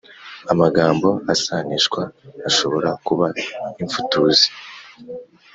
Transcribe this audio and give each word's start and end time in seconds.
amagambo 0.51 1.07
asanishwa 1.33 2.01
ashobora 2.49 2.89
kuba 3.07 3.27
imfutuzi: 3.81 4.47